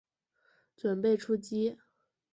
[0.77, 1.77] 準备出击